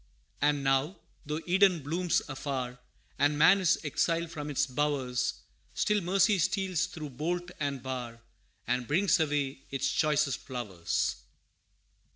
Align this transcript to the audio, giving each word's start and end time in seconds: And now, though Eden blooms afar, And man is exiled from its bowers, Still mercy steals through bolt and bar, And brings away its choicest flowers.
And 0.41 0.63
now, 0.63 0.97
though 1.27 1.41
Eden 1.45 1.83
blooms 1.83 2.23
afar, 2.27 2.79
And 3.19 3.37
man 3.37 3.59
is 3.61 3.77
exiled 3.83 4.31
from 4.31 4.49
its 4.49 4.65
bowers, 4.65 5.43
Still 5.75 6.01
mercy 6.01 6.39
steals 6.39 6.87
through 6.87 7.11
bolt 7.11 7.51
and 7.59 7.83
bar, 7.83 8.19
And 8.65 8.87
brings 8.87 9.19
away 9.19 9.61
its 9.69 9.91
choicest 9.91 10.39
flowers. 10.39 11.17